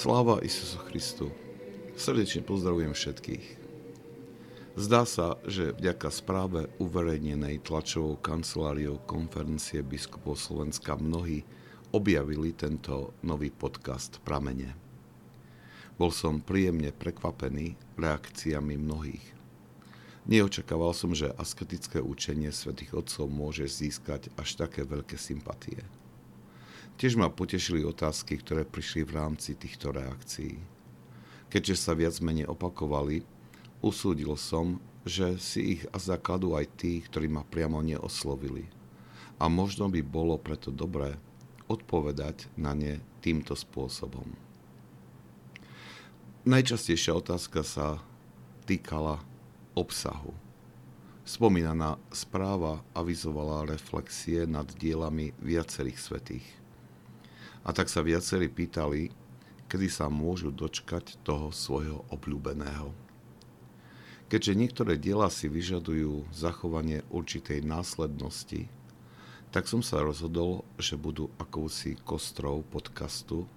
[0.00, 1.28] Sláva Isusu Christu.
[1.92, 3.46] Srdečne pozdravujem všetkých.
[4.80, 11.44] Zdá sa, že vďaka správe uverejnenej tlačovou kanceláriou konferencie biskupov Slovenska mnohí
[11.92, 14.72] objavili tento nový podcast Pramene.
[16.00, 19.26] Bol som príjemne prekvapený reakciami mnohých.
[20.24, 25.84] Neočakával som, že asketické učenie svätých Otcov môže získať až také veľké sympatie.
[27.00, 30.60] Tiež ma potešili otázky, ktoré prišli v rámci týchto reakcií.
[31.48, 33.24] Keďže sa viac menej opakovali,
[33.80, 34.76] usúdil som,
[35.08, 38.68] že si ich a zakladú aj tí, ktorí ma priamo neoslovili.
[39.40, 41.16] A možno by bolo preto dobré
[41.72, 44.28] odpovedať na ne týmto spôsobom.
[46.44, 47.96] Najčastejšia otázka sa
[48.68, 49.24] týkala
[49.72, 50.36] obsahu.
[51.24, 56.60] Spomínaná správa avizovala reflexie nad dielami viacerých svetých.
[57.64, 59.12] A tak sa viacerí pýtali,
[59.70, 62.90] kedy sa môžu dočkať toho svojho obľúbeného.
[64.30, 68.70] Keďže niektoré diela si vyžadujú zachovanie určitej následnosti,
[69.50, 73.50] tak som sa rozhodol, že budú akousi kostrou podcastu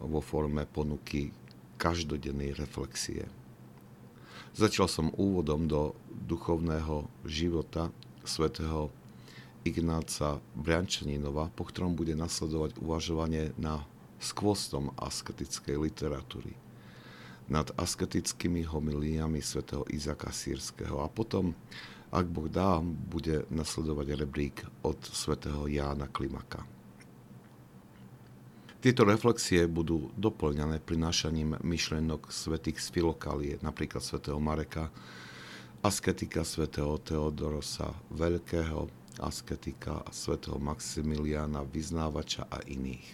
[0.00, 1.36] vo forme ponuky
[1.76, 3.28] každodennej reflexie.
[4.56, 7.92] Začal som úvodom do duchovného života
[8.24, 8.88] svätého
[9.62, 13.86] Ignáca Briančaninova, po ktorom bude nasledovať uvažovanie na
[14.22, 16.54] skvostom asketickej literatúry
[17.50, 21.52] nad asketickými homiliami svätého Izaka Sýrského a potom,
[22.14, 26.62] ak Boh dá, bude nasledovať rebrík od svätého Jána Klimaka.
[28.82, 34.90] Tieto reflexie budú doplňané prinášaním myšlienok svetých z Filokalie, napríklad svätého Mareka,
[35.86, 38.90] asketika svätého Teodorosa Veľkého,
[39.22, 43.06] asketika svätého Maximiliána Vyznávača a iných.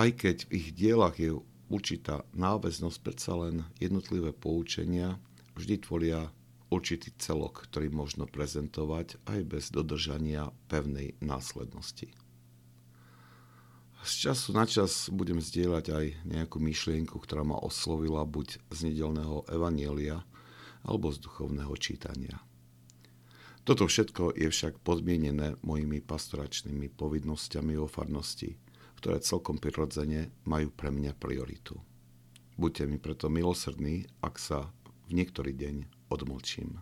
[0.00, 1.36] Aj keď v ich dielach je
[1.68, 5.20] určitá náväznosť, predsa len jednotlivé poučenia
[5.58, 6.32] vždy tvoria
[6.70, 12.08] určitý celok, ktorý možno prezentovať aj bez dodržania pevnej následnosti.
[14.00, 19.44] Z času na čas budem zdieľať aj nejakú myšlienku, ktorá ma oslovila buď z nedelného
[19.52, 20.24] evanielia
[20.80, 22.40] alebo z duchovného čítania.
[23.64, 28.56] Toto všetko je však podmienené mojimi pastoračnými povinnosťami o farnosti,
[28.96, 31.76] ktoré celkom prirodzene majú pre mňa prioritu.
[32.56, 34.72] Buďte mi preto milosrdní, ak sa
[35.08, 35.76] v niektorý deň
[36.12, 36.80] odmlčím.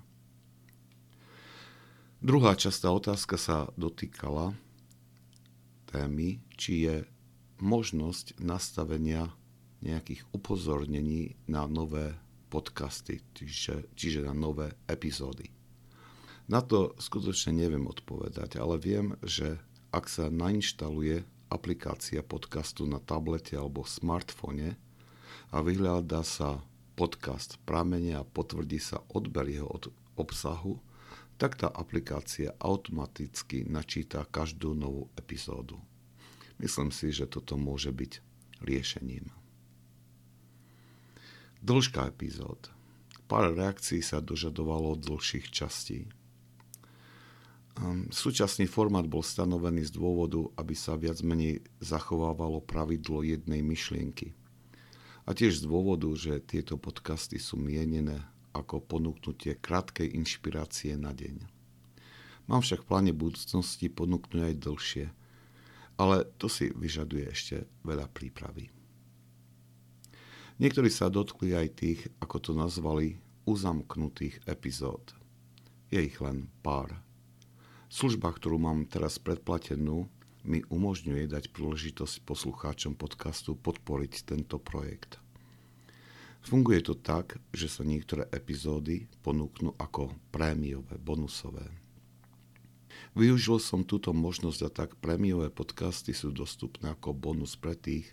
[2.19, 4.55] Druhá častá otázka sa dotýkala
[5.87, 6.97] témy, či je
[7.63, 9.31] možnosť nastavenia
[9.83, 12.19] nejakých upozornení na nové
[12.51, 15.58] podcasty, čiže, čiže na nové epizódy.
[16.49, 19.61] Na to skutočne neviem odpovedať, ale viem, že
[19.93, 21.21] ak sa nainštaluje
[21.53, 24.77] aplikácia podcastu na tablete alebo smartfóne
[25.53, 26.65] a vyhľadá sa
[26.97, 30.81] podcast pramene a potvrdí sa odber jeho od obsahu,
[31.39, 35.79] tak tá aplikácia automaticky načíta každú novú epizódu.
[36.59, 38.13] Myslím si, že toto môže byť
[38.67, 39.31] riešením.
[41.63, 42.73] Dĺžka epizód.
[43.31, 46.11] Pár reakcií sa dožadovalo dlhších častí.
[47.79, 54.35] Ehm, súčasný formát bol stanovený z dôvodu, aby sa viac menej zachovávalo pravidlo jednej myšlienky.
[55.29, 61.47] A tiež z dôvodu, že tieto podcasty sú mienené ako ponúknutie krátkej inšpirácie na deň.
[62.49, 65.07] Mám však v pláne budúcnosti ponúknuť aj dlhšie,
[66.01, 68.73] ale to si vyžaduje ešte veľa prípravy.
[70.59, 75.15] Niektorí sa dotkli aj tých, ako to nazvali, uzamknutých epizód.
[75.93, 77.08] Je ich len pár
[77.89, 80.13] Služba, ktorú mám teraz predplatenú,
[80.45, 85.17] mi umožňuje dať príležitosť poslucháčom podcastu podporiť tento projekt.
[86.45, 91.65] Funguje to tak, že sa niektoré epizódy ponúknú ako prémiové, bonusové.
[93.17, 98.13] Využil som túto možnosť a tak prémiové podcasty sú dostupné ako bonus pre tých,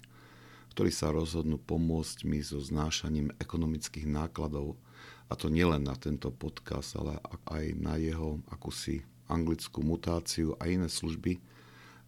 [0.72, 4.80] ktorí sa rozhodnú pomôcť mi so znášaním ekonomických nákladov,
[5.28, 7.20] a to nielen na tento podcast, ale
[7.52, 11.42] aj na jeho akúsi anglickú mutáciu a iné služby,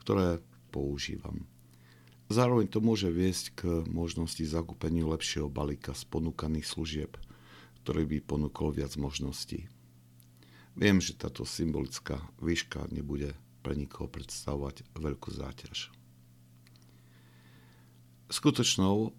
[0.05, 1.45] ktoré používam.
[2.27, 7.11] Zároveň to môže viesť k možnosti zakúpeniu lepšieho balíka z ponúkaných služieb,
[7.83, 9.71] ktorý by ponúkol viac možností.
[10.75, 13.31] Viem, že táto symbolická výška nebude
[13.63, 15.89] pre nikoho predstavovať veľkú záťaž.
[18.27, 19.15] Skutočnou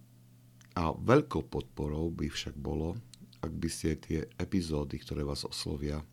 [0.76, 3.00] a veľkou podporou by však bolo,
[3.40, 6.04] ak by ste tie epizódy, ktoré vás oslovia,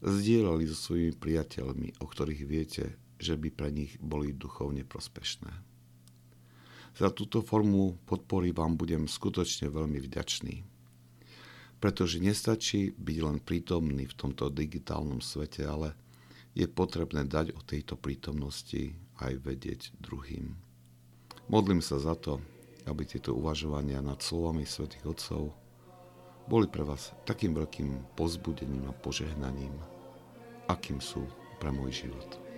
[0.00, 5.52] zdieľali so svojimi priateľmi, o ktorých viete, že by pre nich boli duchovne prospešné.
[6.96, 10.66] Za túto formu podpory vám budem skutočne veľmi vďačný.
[11.80, 15.96] Pretože nestačí byť len prítomný v tomto digitálnom svete, ale
[16.52, 18.92] je potrebné dať o tejto prítomnosti
[19.22, 20.56] aj vedieť druhým.
[21.48, 22.42] Modlím sa za to,
[22.84, 25.54] aby tieto uvažovania nad slovami svätých Otcov
[26.50, 29.78] boli pre vás takým veľkým pozbudením a požehnaním,
[30.66, 31.22] akým sú
[31.62, 32.49] pre môj život.